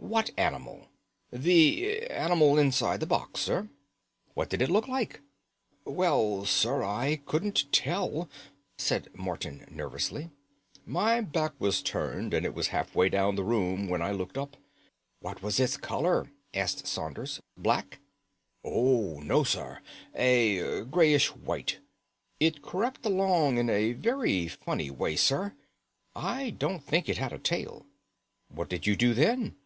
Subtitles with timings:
[0.00, 0.86] "What animal?"
[1.30, 3.68] "The animal inside the box, sir."
[4.32, 5.20] "What did it look like?"
[5.84, 8.28] "Well, sir, I couldn't tell you,"
[8.78, 10.30] said Morton nervously;
[10.86, 14.56] "my back was turned, and it was halfway down the room when I looked up."
[15.20, 17.98] "What was its color?" asked Saunders; "black?"
[18.64, 19.80] "Oh, no, sir,
[20.14, 21.80] a grayish white.
[22.40, 25.54] It crept along in a very funny way, sir.
[26.14, 27.84] I don't think it had a tail."
[28.48, 29.56] "What did you do then?"